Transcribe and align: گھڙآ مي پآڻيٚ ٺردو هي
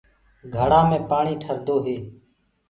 گھڙآ 0.55 0.79
مي 0.89 0.99
پآڻيٚ 1.09 1.41
ٺردو 1.43 1.75
هي 1.85 1.97